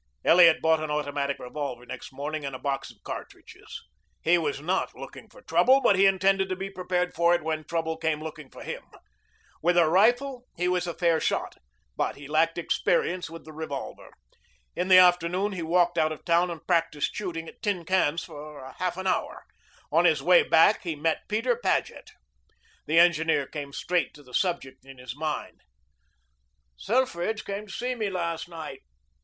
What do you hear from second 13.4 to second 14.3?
the revolver.